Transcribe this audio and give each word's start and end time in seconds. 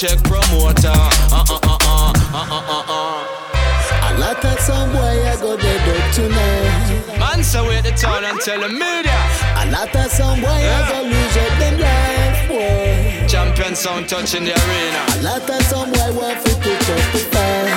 check 0.00 0.22
promoter. 0.22 0.88
Uh 0.88 1.44
uh 1.44 1.60
uh 1.60 1.76
uh 1.76 1.76
uh 1.76 2.48
uh 2.48 2.64
uh. 2.72 2.84
uh. 2.88 3.20
I 4.00 4.16
like 4.16 4.40
that 4.40 4.58
some 4.58 4.90
boy 4.92 5.28
I 5.28 5.36
go 5.36 5.58
dead 5.58 5.88
up 5.92 6.14
tonight. 6.14 7.18
Man, 7.20 7.44
so 7.44 7.68
wait 7.68 7.84
the 7.84 7.90
town 7.90 8.24
and 8.24 8.40
tell 8.40 8.60
the 8.60 8.70
media. 8.70 9.12
I 9.60 9.68
like 9.68 9.92
that 9.92 10.10
some 10.10 10.40
boy 10.40 10.48
yeah. 10.48 10.80
I 10.80 10.88
go 10.88 11.02
lose 11.04 11.36
up 11.36 11.52
them 11.60 11.76
life. 11.84 12.48
Boy. 12.48 13.28
Champion 13.28 13.76
sound 13.76 14.08
touching 14.08 14.44
the 14.44 14.56
arena. 14.56 15.04
I 15.04 15.20
like 15.20 15.46
that 15.46 15.62
some 15.68 15.92
boy 15.92 16.10
want 16.16 16.40
to 16.46 16.52
put 16.64 16.80
up 16.80 17.04
the 17.12 17.20
fight. 17.28 17.68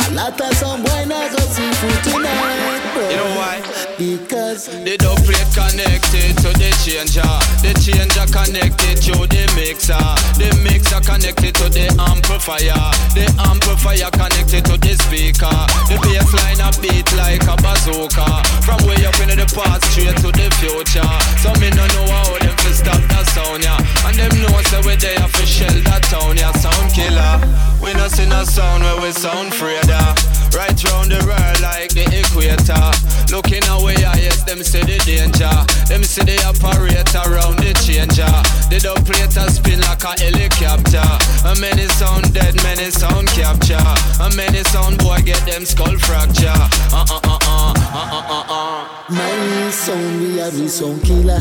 I 0.00 0.12
like 0.12 0.36
that 0.36 0.52
some 0.52 0.82
boy 0.82 1.04
now 1.08 1.28
go 1.32 1.40
see 1.48 1.72
food 1.80 2.12
tonight. 2.12 2.92
Boy. 2.92 3.08
You 3.08 3.16
know 3.16 3.40
why? 3.40 3.89
Because 4.00 4.64
they 4.80 4.96
don't 4.96 5.20
connected 5.52 6.32
to 6.40 6.48
the 6.56 6.72
changer. 6.80 7.20
The 7.60 7.76
changer 7.76 8.24
connected 8.32 8.96
to 9.04 9.28
the 9.28 9.44
mixer. 9.52 10.00
The 10.40 10.48
mixer 10.64 11.04
connected 11.04 11.52
to 11.60 11.68
the 11.68 11.92
amplifier. 12.08 12.80
The 13.12 13.28
amplifier 13.44 14.08
connected 14.16 14.64
to 14.72 14.80
the 14.80 14.96
speaker. 15.04 15.52
The 15.84 16.00
bassline 16.00 16.64
a 16.64 16.72
beat 16.80 17.12
like 17.12 17.44
a 17.44 17.60
bazooka. 17.60 18.24
From 18.64 18.80
way 18.88 19.04
up 19.04 19.20
into 19.20 19.36
the 19.36 19.44
past 19.52 19.84
straight 19.92 20.16
to 20.24 20.32
the 20.32 20.48
future. 20.56 21.12
So 21.44 21.52
me 21.60 21.68
no 21.76 21.84
know 21.92 22.08
how 22.08 22.40
them 22.40 22.56
fi 22.56 22.72
stop 22.72 23.04
the 23.04 23.20
sound, 23.36 23.60
yeah. 23.60 23.76
And 24.08 24.16
them 24.16 24.32
know 24.40 24.64
say 24.72 24.80
we 24.80 24.96
there 24.96 25.28
fi 25.28 25.44
shell 25.44 25.76
that 25.92 26.08
town, 26.08 26.40
yeah. 26.40 26.56
Sound 26.56 26.88
killer. 26.96 27.36
We 27.84 27.92
no 27.92 28.08
see 28.08 28.24
no 28.24 28.48
sound 28.48 28.80
where 28.80 28.96
we 28.96 29.12
sound 29.12 29.52
freer. 29.52 29.84
yeah. 29.84 30.39
Right 30.50 30.76
round 30.90 31.10
the 31.10 31.22
world 31.26 31.60
like 31.62 31.94
the 31.94 32.04
equator. 32.10 32.82
Looking 33.30 33.62
away, 33.70 33.94
I 34.02 34.18
yes, 34.18 34.42
them 34.42 34.62
see 34.62 34.82
the 34.82 34.98
danger. 35.06 35.54
Them 35.86 36.02
see 36.02 36.26
the 36.26 36.36
operator 36.42 37.22
round 37.30 37.62
the 37.62 37.70
changer. 37.78 38.26
The 38.68 38.82
dub 38.82 39.06
plate 39.06 39.36
a 39.38 39.46
spin 39.50 39.80
like 39.80 40.02
a 40.02 40.12
helicopter. 40.18 41.06
A 41.46 41.54
many 41.62 41.86
sound 41.94 42.34
dead, 42.34 42.58
many 42.62 42.90
sound 42.90 43.28
capture. 43.28 43.78
A 44.18 44.28
many 44.34 44.62
sound 44.74 44.98
boy 44.98 45.22
get 45.22 45.40
them 45.46 45.64
skull 45.64 45.96
fracture. 45.98 46.50
Uh 46.90 47.06
uh 47.06 47.20
uh 47.22 47.38
uh 47.46 47.74
uh 47.74 48.10
uh 48.10 48.22
uh. 48.26 48.44
uh. 48.50 48.90
My 49.08 49.70
sound, 49.70 50.20
we 50.20 50.40
are 50.40 50.50
the 50.50 50.68
sound 50.68 51.02
killer. 51.02 51.40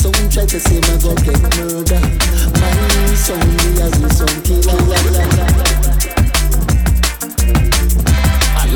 Some 0.00 0.16
try 0.32 0.46
to 0.48 0.58
say 0.58 0.80
my 0.88 0.96
go 1.04 1.12
get 1.20 1.40
murder. 1.60 2.00
My 2.56 3.14
sound, 3.14 3.44
we 3.60 3.84
are 3.84 3.92
the 3.92 4.08
sound 4.08 4.40
killer. 4.48 5.99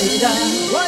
of 0.00 0.87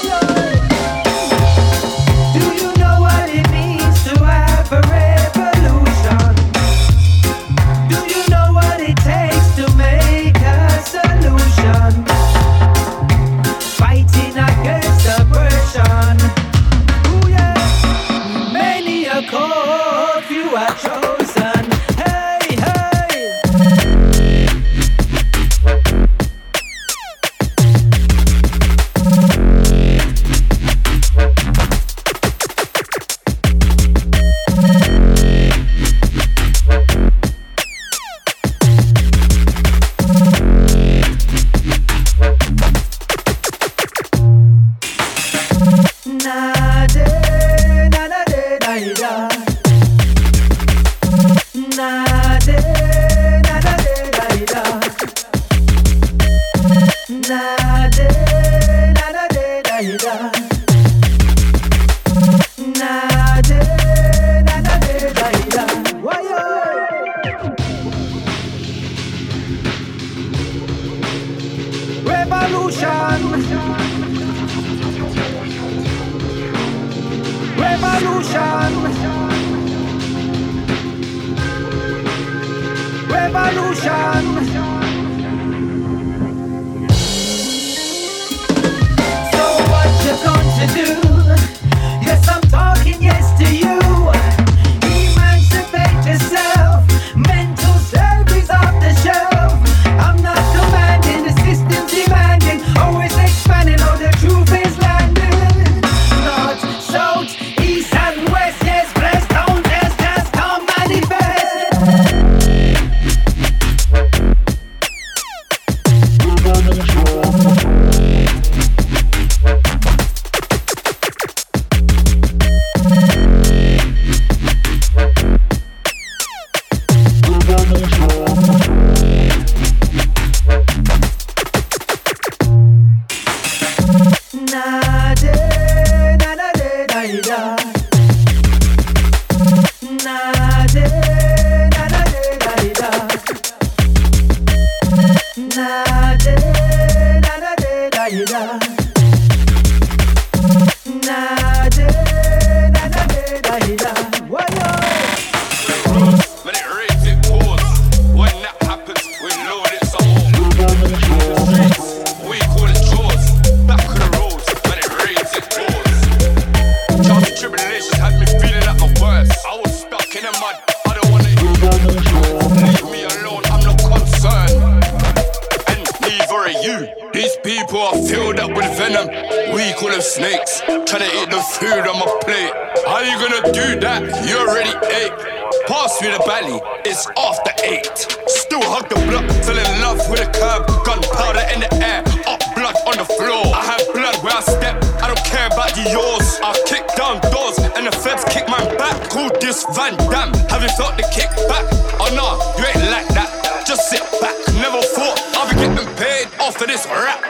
that's 199.61 199.77
Van 199.77 199.97
Damme. 200.11 200.33
Have 200.49 200.63
you 200.63 200.69
felt 200.77 200.97
the 200.97 201.05
kickback? 201.13 201.67
Oh 202.01 202.09
no, 202.15 202.39
you 202.59 202.65
ain't 202.67 202.91
like 202.91 203.09
that. 203.15 203.65
Just 203.67 203.89
sit 203.91 204.03
back. 204.21 204.37
Never 204.55 204.81
thought 204.83 205.21
I'll 205.37 205.49
be 205.49 205.57
getting 205.57 205.77
paid 205.97 206.29
off 206.41 206.61
of 206.61 206.67
this 206.67 206.87
rap. 206.87 207.21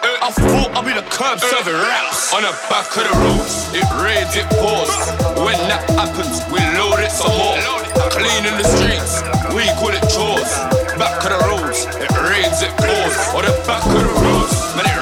Uh, 0.00 0.26
I 0.26 0.30
thought 0.32 0.70
I'll 0.74 0.84
be 0.84 0.94
the 0.94 1.04
curb 1.10 1.38
serving 1.38 1.74
raps 1.74 2.32
on 2.34 2.42
the 2.42 2.54
back 2.70 2.88
of 2.96 3.04
the 3.04 3.14
roads. 3.22 3.70
It 3.74 3.86
rains, 4.00 4.34
it 4.34 4.48
pours. 4.56 4.90
When 5.44 5.58
that 5.68 5.84
happens, 5.94 6.40
we 6.50 6.60
load 6.78 7.00
it 7.00 7.12
some 7.12 7.30
more. 7.36 7.60
Cleaning 8.10 8.56
the 8.56 8.66
streets, 8.66 9.22
we 9.52 9.68
call 9.78 9.92
it 9.94 10.04
chores. 10.08 10.50
Back 10.96 11.22
of 11.22 11.30
the 11.30 11.40
roads, 11.46 11.86
it 12.00 12.10
rains, 12.24 12.62
it 12.64 12.72
pours. 12.80 13.16
On 13.36 13.44
the 13.44 13.54
back 13.66 13.84
of 13.84 14.00
the 14.00 14.12
roads, 14.24 14.56
man, 14.76 14.99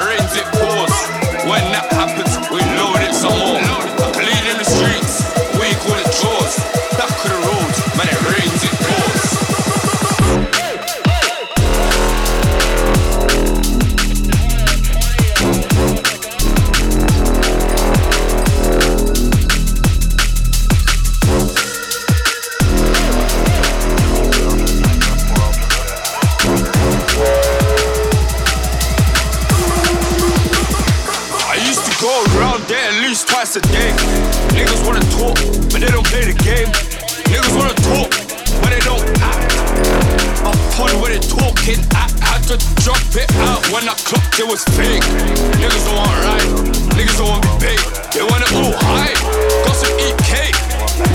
it 44.37 44.45
was 44.45 44.63
fake. 44.75 45.03
Niggas 45.57 45.85
don't 45.85 45.95
want 45.95 46.11
ride, 46.21 46.49
niggas 46.93 47.17
don't 47.17 47.29
want 47.29 47.41
be 47.41 47.73
paid. 47.73 47.81
They 48.13 48.21
want 48.21 48.43
it 48.43 48.51
all 48.53 48.75
high, 48.75 49.15
gossip 49.65 49.95
eat 49.97 50.17
cake. 50.27 50.55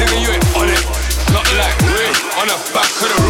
Nigga, 0.01 0.17
you 0.19 0.31
ain't 0.33 0.47
on 0.57 0.69
it. 0.69 0.83
Not 1.31 1.47
like 1.55 1.77
we 1.85 2.07
on 2.41 2.47
the 2.49 2.59
back 2.73 2.91
of 3.03 3.09
the 3.13 3.24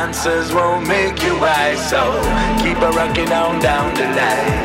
Answers 0.00 0.54
won't 0.54 0.88
make 0.88 1.22
you 1.22 1.38
wise, 1.38 1.90
so 1.90 2.00
keep 2.62 2.78
a 2.78 2.90
rocking 2.92 3.30
on 3.30 3.60
down 3.60 3.92
the 3.94 4.06
line. 4.18 4.62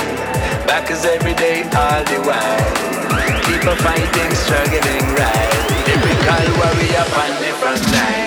Back 0.65 0.89
as 0.89 1.05
every 1.05 1.33
day, 1.33 1.63
all 1.63 2.01
the 2.05 2.19
while. 2.23 3.41
Keep 3.43 3.63
a 3.63 3.75
fighting, 3.75 4.31
struggling 4.43 5.05
right. 5.19 5.51
Lyrical 5.85 6.47
warrior 6.59 7.05
on 7.23 7.31
the 7.41 7.51
front 7.59 7.91
line. 7.91 8.26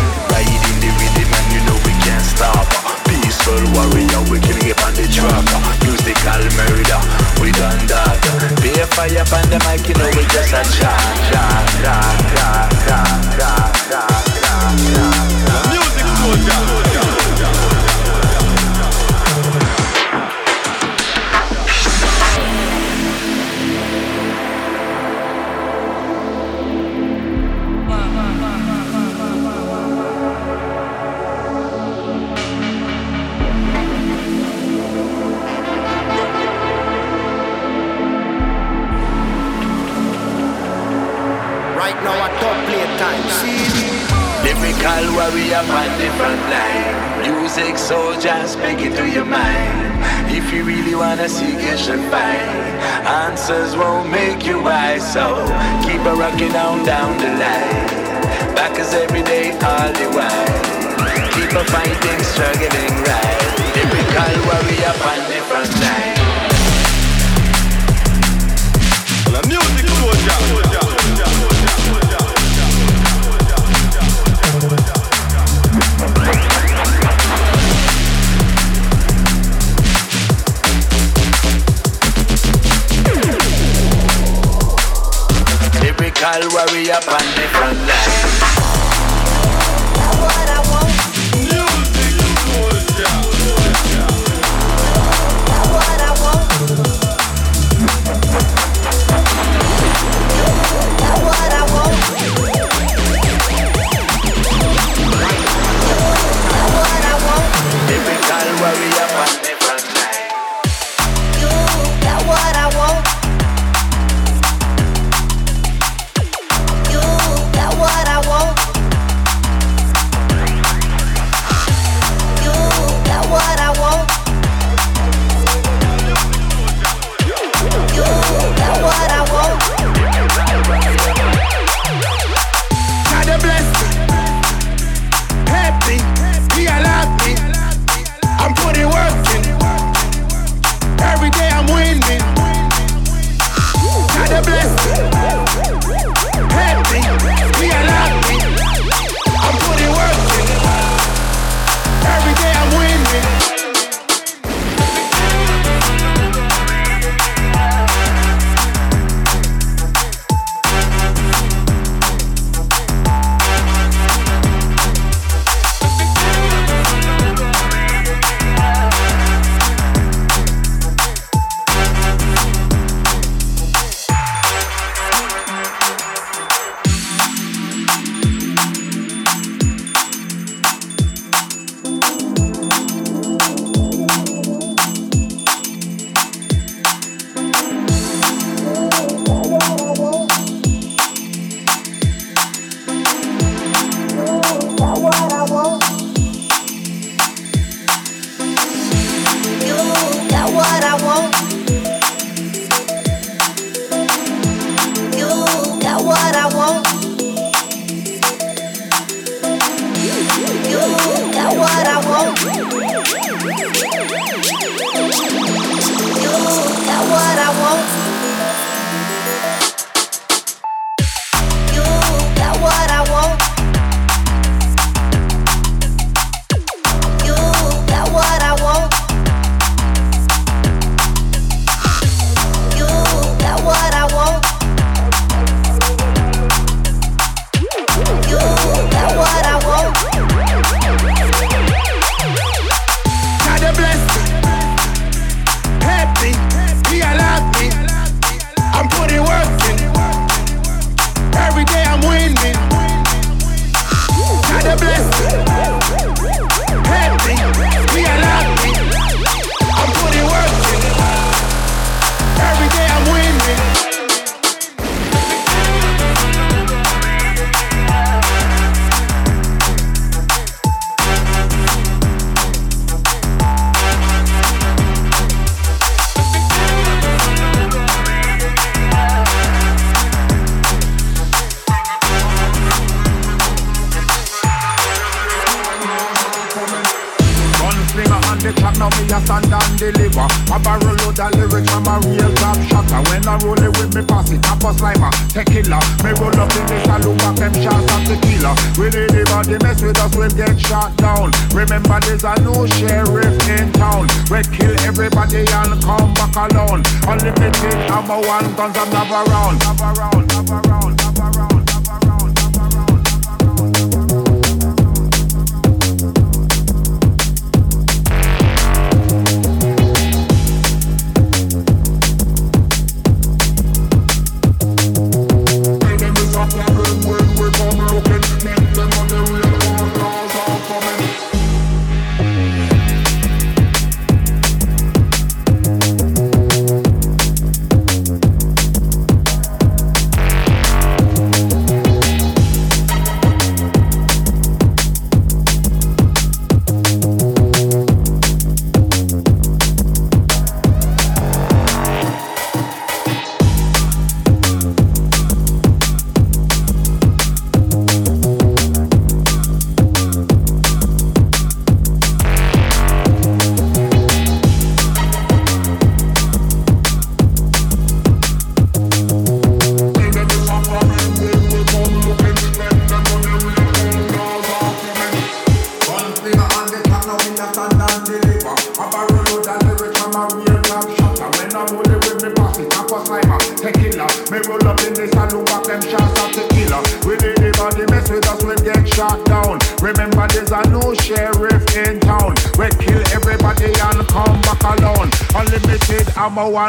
on 9.33 9.49
the 9.49 9.59
mic, 9.65 9.87
you 9.87 9.93
know 9.95 10.09
we 10.15 10.23
just 10.27 10.51
a 10.51 10.63
chat, 10.77 10.99
chat, 11.31 11.69
chat, 11.81 12.20
Lyrical 44.81 45.13
warrior 45.13 45.57
on 45.57 45.99
the 45.99 46.09
front 46.17 46.41
line. 46.49 47.21
Music 47.21 47.77
soldiers 47.77 48.57
make 48.57 48.79
it 48.79 48.95
to 48.95 49.07
your 49.07 49.25
mind. 49.25 49.93
If 50.31 50.51
you 50.51 50.63
really 50.63 50.95
wanna 50.95 51.29
seek, 51.29 51.61
you 51.61 51.77
should 51.77 52.01
find. 52.09 52.49
Answers 53.05 53.75
won't 53.77 54.09
make 54.09 54.43
you 54.43 54.59
wise, 54.59 55.05
so 55.13 55.45
keep 55.85 56.01
a 56.01 56.15
rocking 56.15 56.55
on 56.55 56.83
down 56.83 57.15
the 57.19 57.29
line. 57.43 58.55
Back 58.55 58.79
as 58.79 58.91
every 58.95 59.21
day, 59.21 59.51
all 59.51 59.91
the 59.93 60.09
while. 60.17 61.29
Keep 61.35 61.51
a 61.51 61.63
fighting, 61.65 62.21
struggling 62.33 62.95
right. 63.05 63.41
Lyrical 63.75 64.33
warrior 64.47 64.95
on 65.11 65.21
the 65.29 65.39
front 65.45 65.79
line. 65.79 66.20
Lyrical 86.31 86.53
warrior 86.53 86.93
on 86.93 87.25
the 87.35 87.47
front 87.51 87.77
line. 87.87 88.10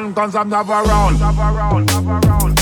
man, 0.02 0.12
guns 0.12 0.34
I'm 0.34 0.48
never 0.48 0.72
around. 0.72 1.20
Never 1.20 1.42
around, 1.42 1.86
never 1.86 2.28
around. 2.28 2.61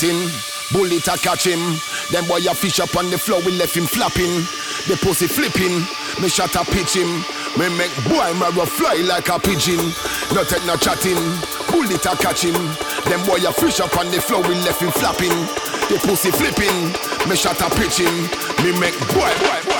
chatting. 0.00 0.30
Bullet 0.72 1.06
a 1.08 1.18
catch 1.18 1.46
him. 1.46 1.76
Then 2.10 2.26
boy 2.26 2.38
a 2.48 2.54
fish 2.54 2.80
up 2.80 2.96
on 2.96 3.10
the 3.10 3.18
floor, 3.18 3.40
we 3.44 3.52
left 3.52 3.76
him 3.76 3.86
flapping. 3.86 4.46
The 4.88 4.96
pussy 5.02 5.26
flipping. 5.26 5.84
Me 6.22 6.28
shot 6.28 6.54
a 6.54 6.64
pitch 6.64 6.96
him. 6.96 7.24
Me 7.58 7.68
make 7.76 7.92
boy 8.08 8.32
marrow 8.38 8.66
fly 8.66 9.02
like 9.04 9.28
a 9.28 9.38
pigeon. 9.38 9.80
No 10.32 10.44
take 10.44 10.64
no 10.64 10.76
chatting. 10.76 11.20
Bullet 11.70 12.04
a 12.06 12.16
catch 12.16 12.44
him. 12.44 12.56
Then 13.04 13.24
boy 13.26 13.44
a 13.46 13.52
fish 13.52 13.80
up 13.80 13.96
on 13.98 14.10
the 14.10 14.20
floor, 14.20 14.42
we 14.42 14.54
left 14.62 14.80
him 14.80 14.90
flapping. 14.90 15.36
The 15.90 15.98
pussy 16.00 16.30
flipping. 16.30 16.94
Me 17.28 17.36
shot 17.36 17.60
a 17.60 17.68
pitch 17.76 17.98
him. 18.00 18.14
Me 18.64 18.72
make 18.78 18.98
boy, 19.12 19.32
boy, 19.42 19.60
boy. 19.68 19.79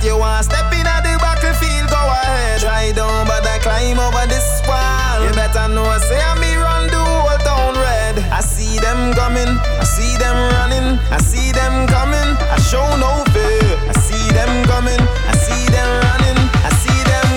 If 0.00 0.06
you 0.06 0.16
want 0.16 0.46
step 0.46 0.72
in 0.72 0.80
the 0.80 1.12
battlefield, 1.20 1.92
go 1.92 2.00
ahead. 2.00 2.60
Try 2.64 2.90
down, 2.92 3.28
but 3.28 3.44
I 3.44 3.58
climb 3.60 4.00
over 4.00 4.24
this 4.32 4.64
wall. 4.64 5.20
You 5.20 5.28
better 5.36 5.68
know, 5.68 5.84
say 6.08 6.16
I'm 6.16 6.40
me 6.40 6.56
run 6.56 6.88
the 6.88 6.96
whole 6.96 7.36
town 7.44 7.76
red. 7.76 8.16
I 8.32 8.40
see 8.40 8.80
them 8.80 9.12
coming, 9.12 9.60
I 9.76 9.84
see 9.84 10.16
them 10.16 10.32
running, 10.56 10.96
I 11.12 11.20
see 11.20 11.52
them 11.52 11.84
coming. 11.84 12.32
I 12.48 12.56
show 12.64 12.80
no 12.96 13.28
fear. 13.28 13.76
I 13.76 13.92
see 14.00 14.24
them 14.32 14.64
coming, 14.64 14.96
I 15.28 15.36
see 15.36 15.68
them 15.68 15.90
running, 16.08 16.40
I 16.64 16.72
see 16.80 17.00
them. 17.04 17.28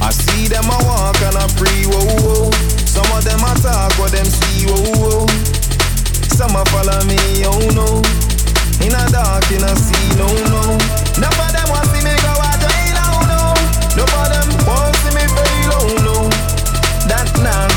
I 0.00 0.08
see 0.16 0.48
them 0.48 0.64
a 0.64 0.80
walk 0.88 1.20
and 1.28 1.44
a 1.44 1.46
free. 1.60 1.84
whoa 1.92 2.08
whoa. 2.24 2.48
Some 2.88 3.12
of 3.12 3.20
them 3.20 3.44
a 3.44 3.52
talk, 3.60 3.92
what 4.00 4.16
them 4.16 4.24
see 4.24 4.64
whoa 4.64 4.80
whoa. 4.96 5.28
Some 6.32 6.56
a 6.56 6.64
follow 6.72 7.04
me, 7.04 7.20
oh 7.52 7.68
no. 7.76 8.33
In 8.80 8.92
a 8.94 9.04
dark, 9.10 9.50
in 9.50 9.62
a 9.62 9.76
sea, 9.76 10.08
no, 10.18 10.26
no. 10.50 10.62
None 11.20 11.30
of 11.30 11.52
them 11.52 11.68
want 11.70 11.86
see 11.90 12.02
me 12.04 12.14
go 12.24 12.32
a 12.32 12.50
jail, 12.62 12.98
oh 13.06 13.20
no. 13.30 13.42
None 13.96 14.14
of 14.20 14.26
them 14.32 14.48
want 14.66 14.96
see 14.96 15.14
me 15.14 15.24
fail, 15.34 15.72
oh 15.78 15.96
no. 16.04 16.28
That's 17.08 17.32
not. 17.38 17.73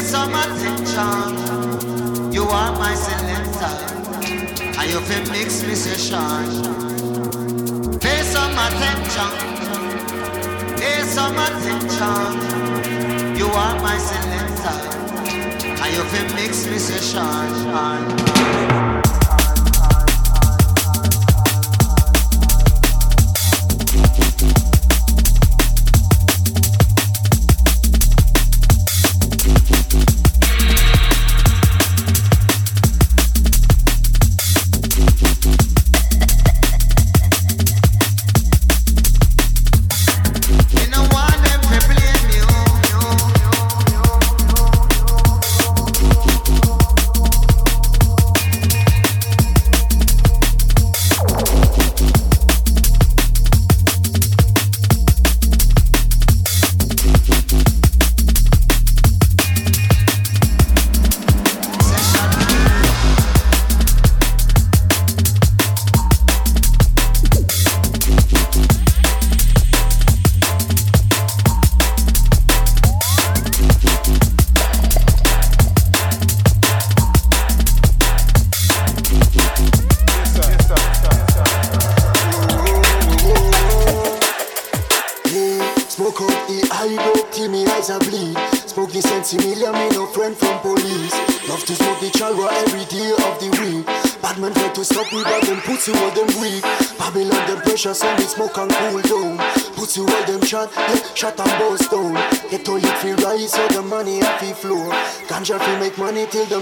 Some 0.00 0.34
attention. 0.34 2.32
You 2.32 2.44
are 2.44 2.72
my 2.72 2.92
and 2.92 3.28
feel 5.00 5.24
me. 5.32 5.44
Pay 7.98 8.22
some 8.22 8.58
attention. 8.66 9.30
Pay 10.76 11.02
some 11.02 11.36
attention. 11.36 12.32
You 13.36 13.46
are 13.46 13.76
my 13.82 13.96
and 13.96 14.32
feel 16.04 16.28
me. 16.36 16.48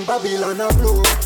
Babylon 0.04 0.60
a 0.60 0.68
blow. 0.74 1.25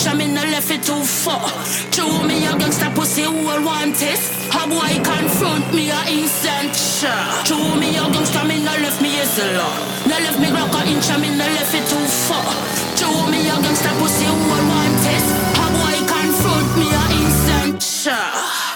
Jam 0.00 0.18
in 0.22 0.32
the 0.32 0.40
left 0.40 0.70
it 0.70 0.82
too 0.82 1.04
far. 1.04 1.44
Chew 1.92 2.08
me 2.26 2.46
a 2.46 2.52
gangsta 2.56 2.88
pussy 2.94 3.22
who 3.22 3.46
I 3.48 3.58
want 3.58 3.94
this. 3.96 4.32
How 4.48 4.66
boy 4.66 4.96
confront 5.04 5.74
me 5.74 5.90
a 5.90 6.00
instant 6.08 6.74
shot. 6.74 7.44
Me 7.78 7.96
a 7.96 8.04
gangsta 8.08 8.48
me 8.48 8.64
no 8.64 8.72
left 8.80 9.02
me 9.02 9.20
is 9.20 9.38
a 9.38 9.58
lot. 9.58 9.76
No 10.08 10.16
left 10.24 10.40
me 10.40 10.48
Glock 10.48 10.72
a 10.72 10.88
inch, 10.88 11.10
I 11.10 11.18
me 11.18 11.28
no 11.36 11.44
left 11.44 11.74
it 11.74 11.84
too 11.92 12.06
far. 12.26 12.48
Chew 12.96 13.12
me 13.30 13.44
a 13.48 13.56
gangsta 13.60 13.92
pussy 14.00 14.24
who 14.24 14.36
I 14.48 14.60
want 14.72 14.96
this. 15.04 15.26
How 15.58 15.68
boy 15.76 15.96
confront 16.08 16.68
me 16.80 16.88
a 16.88 17.04
instant 17.20 17.82
shot. 17.82 18.69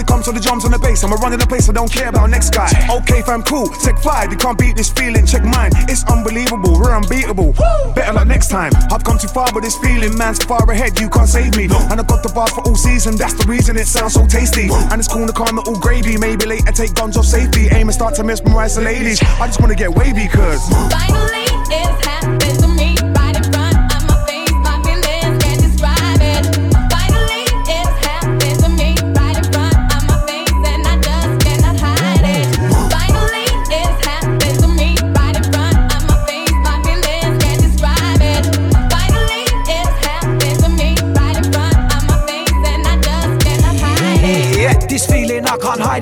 It 0.00 0.06
comes 0.06 0.24
to 0.24 0.32
the 0.32 0.40
drums 0.40 0.64
and 0.64 0.72
the 0.72 0.78
bass, 0.78 1.04
I'm 1.04 1.12
a 1.12 1.16
running 1.16 1.38
the 1.38 1.46
place, 1.46 1.68
I 1.68 1.72
don't 1.72 1.92
care 1.92 2.08
about 2.08 2.30
next 2.30 2.50
guy. 2.50 2.70
Okay, 2.88 3.22
fam, 3.22 3.42
cool, 3.42 3.68
take 3.84 3.98
five, 3.98 4.32
you 4.32 4.38
can't 4.38 4.58
beat 4.58 4.76
this 4.76 4.90
feeling, 4.90 5.26
check 5.26 5.44
mine. 5.44 5.70
It's 5.86 6.04
unbelievable, 6.08 6.80
we're 6.80 6.96
unbeatable. 6.96 7.52
Better 7.94 8.12
luck 8.14 8.26
next 8.26 8.48
time. 8.48 8.72
I've 8.90 9.04
come 9.04 9.18
too 9.18 9.28
far 9.28 9.48
with 9.54 9.64
this 9.64 9.76
feeling, 9.78 10.16
man's 10.16 10.42
far 10.42 10.64
ahead, 10.70 10.98
you 10.98 11.08
can't 11.10 11.28
save 11.28 11.56
me. 11.56 11.64
And 11.64 12.00
I 12.00 12.04
got 12.04 12.22
the 12.22 12.32
bar 12.34 12.48
for 12.48 12.62
all 12.66 12.76
season, 12.76 13.16
that's 13.16 13.34
the 13.34 13.44
reason 13.46 13.76
it 13.76 13.86
sounds 13.86 14.14
so 14.14 14.26
tasty. 14.26 14.68
And 14.72 14.98
it's 14.98 15.08
cool 15.08 15.26
to 15.26 15.32
calm 15.32 15.58
it 15.58 15.68
all 15.68 15.78
gravy, 15.78 16.16
maybe 16.16 16.46
later 16.46 16.72
take 16.72 16.94
guns 16.94 17.16
off 17.16 17.26
safety. 17.26 17.68
Aim 17.70 17.88
and 17.88 17.94
start 17.94 18.14
to 18.16 18.24
mesmerize 18.24 18.76
the 18.76 18.82
ladies. 18.82 19.20
I 19.22 19.46
just 19.46 19.60
wanna 19.60 19.74
get 19.74 19.90
wavy, 19.92 20.28
cause. 20.28 20.68
Finally, 20.90 21.46
it's 21.68 22.06
happened 22.06 22.60
to 22.60 22.68
me 22.68 23.09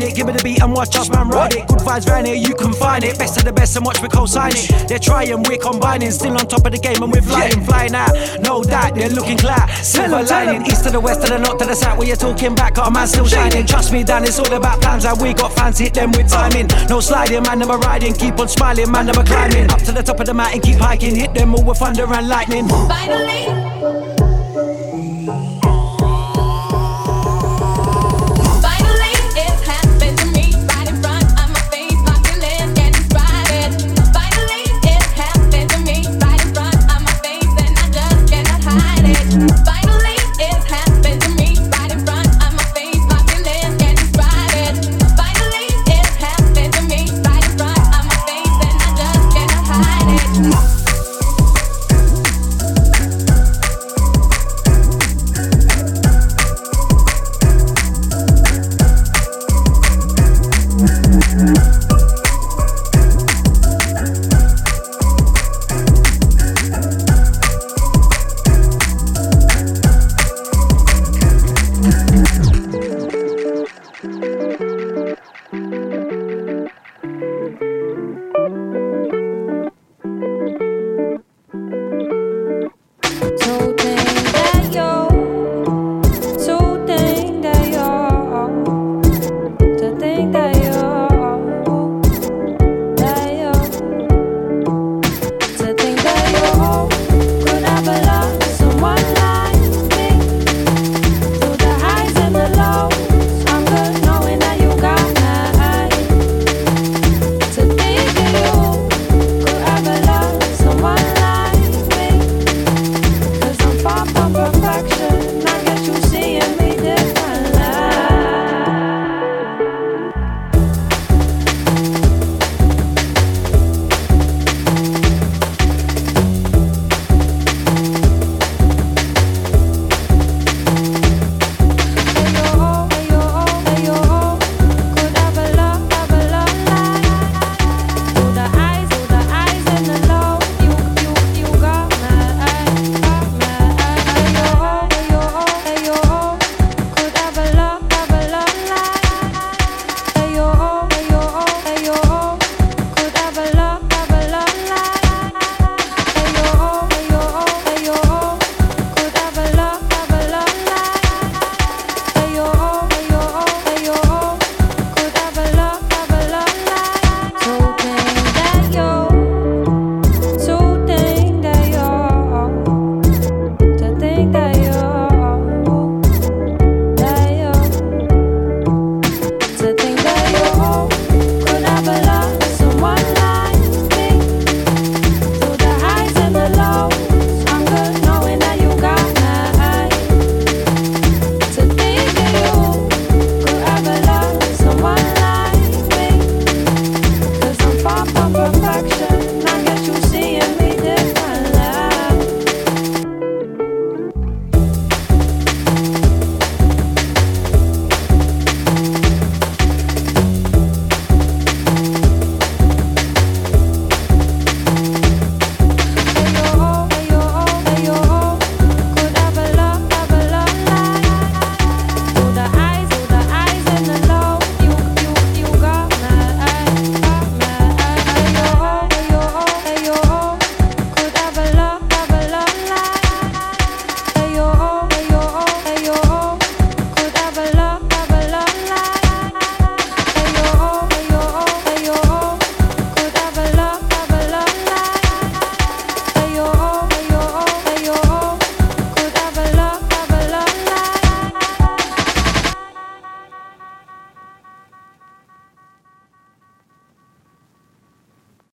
I 0.03 0.07
it. 0.07 0.15
Give 0.15 0.27
me 0.27 0.33
the 0.33 0.43
beat 0.43 0.63
and 0.63 0.73
watch 0.73 0.97
us 0.97 1.11
man 1.11 1.29
ride 1.29 1.55
it. 1.55 1.67
Good 1.69 1.79
vibes 1.81 2.07
round 2.09 2.27
here, 2.27 2.37
you 2.37 2.55
can 2.55 2.73
find 2.73 3.05
it. 3.05 3.19
Best 3.19 3.37
of 3.39 3.45
the 3.45 3.53
best 3.53 3.77
and 3.77 3.85
watch 3.85 4.03
me 4.03 4.09
co-sign 4.09 4.53
it. 4.55 4.89
They're 4.89 4.99
trying, 4.99 5.43
we're 5.43 5.59
combining, 5.59 6.11
still 6.11 6.33
on 6.33 6.47
top 6.47 6.67
of 6.67 6.73
the 6.73 6.79
game 6.79 7.03
and 7.03 7.13
we're 7.13 7.23
flying, 7.23 7.65
flying 7.65 7.95
out. 7.95 8.15
No 8.41 8.63
doubt, 8.63 8.95
they're 8.95 9.11
looking 9.11 9.37
glad. 9.37 9.69
Silver 9.83 10.23
lining, 10.23 10.67
east 10.67 10.85
to 10.85 10.91
the 10.91 11.01
west 11.01 11.23
to 11.23 11.29
the 11.29 11.39
north 11.39 11.59
to 11.59 11.67
the 11.67 11.75
south. 11.75 11.99
Where 11.99 12.07
you're 12.07 12.17
talking 12.17 12.55
back, 12.55 12.75
got 12.75 12.89
a 12.89 12.91
man 12.91 13.07
still 13.07 13.27
shining. 13.27 13.67
Trust 13.67 13.93
me, 13.93 14.05
Dan, 14.05 14.25
it's 14.25 14.39
all 14.39 14.53
about 14.53 14.81
plans. 14.81 15.05
And 15.05 15.21
we 15.21 15.35
got 15.35 15.53
fans, 15.53 15.79
hit 15.79 15.95
them 15.95 16.13
with 16.13 16.29
timing. 16.29 16.69
No 16.89 17.01
sliding, 17.01 17.43
man, 17.43 17.59
never 17.59 17.79
riding. 17.79 18.15
Keep 18.15 18.39
on 18.39 18.49
smiling, 18.49 18.91
man, 18.91 19.07
never 19.07 19.25
climbing. 19.25 19.71
Up 19.71 19.81
to 19.83 19.93
the 19.93 20.03
top 20.03 20.21
of 20.21 20.27
the 20.27 20.35
mountain, 20.35 20.61
keep 20.61 20.77
hiking. 20.77 21.15
Hit 21.15 21.35
them 21.35 21.55
all 21.55 21.65
with 21.65 21.79
thunder 21.79 22.07
and 22.13 22.29
lightning. 22.29 22.69
Finally, 22.69 24.18